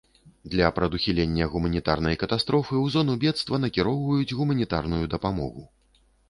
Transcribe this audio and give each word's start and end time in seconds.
Для 0.51 0.69
прадухілення 0.77 1.47
гуманітарнай 1.55 2.17
катастрофы 2.23 2.75
ў 2.85 2.95
зону 2.95 3.13
бедства 3.25 3.61
накіроўваюць 3.67 4.35
гуманітарную 4.41 5.05
дапамогу. 5.15 5.63